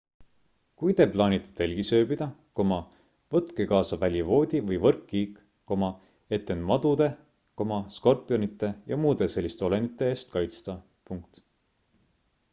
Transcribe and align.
kui 0.81 0.93
te 0.99 1.05
plaanite 1.15 1.51
telgis 1.57 1.89
ööbida 1.97 2.27
võtke 3.35 3.67
kaasa 3.73 3.99
välivoodi 4.03 4.61
või 4.69 4.79
võrkkiik 4.85 5.37
et 6.39 6.49
end 6.55 6.67
madude 6.71 7.09
skorpionite 7.99 8.71
ja 8.93 8.99
muude 9.03 9.29
selliste 9.35 9.67
olendite 9.69 10.09
eest 10.15 10.33
kaitsta 10.37 10.77